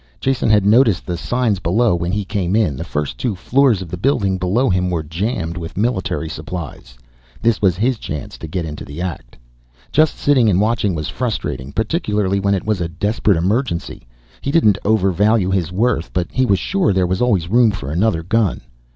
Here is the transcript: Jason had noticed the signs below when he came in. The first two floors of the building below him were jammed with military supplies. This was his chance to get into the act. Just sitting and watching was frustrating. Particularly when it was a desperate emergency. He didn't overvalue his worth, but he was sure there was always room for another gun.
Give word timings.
Jason 0.19 0.49
had 0.49 0.65
noticed 0.65 1.05
the 1.05 1.15
signs 1.15 1.59
below 1.59 1.93
when 1.93 2.11
he 2.11 2.25
came 2.25 2.55
in. 2.55 2.75
The 2.75 2.83
first 2.83 3.19
two 3.19 3.35
floors 3.35 3.83
of 3.83 3.89
the 3.89 3.97
building 3.97 4.39
below 4.39 4.67
him 4.67 4.89
were 4.89 5.03
jammed 5.03 5.57
with 5.57 5.77
military 5.77 6.27
supplies. 6.27 6.97
This 7.39 7.61
was 7.61 7.77
his 7.77 7.99
chance 7.99 8.35
to 8.39 8.47
get 8.47 8.65
into 8.65 8.83
the 8.83 8.99
act. 8.99 9.37
Just 9.91 10.17
sitting 10.17 10.49
and 10.49 10.59
watching 10.59 10.95
was 10.95 11.07
frustrating. 11.07 11.71
Particularly 11.71 12.39
when 12.39 12.55
it 12.55 12.65
was 12.65 12.81
a 12.81 12.87
desperate 12.87 13.37
emergency. 13.37 14.07
He 14.41 14.49
didn't 14.49 14.79
overvalue 14.83 15.51
his 15.51 15.71
worth, 15.71 16.11
but 16.13 16.25
he 16.31 16.47
was 16.47 16.57
sure 16.57 16.93
there 16.93 17.05
was 17.05 17.21
always 17.21 17.47
room 17.47 17.69
for 17.69 17.91
another 17.91 18.23
gun. 18.23 18.61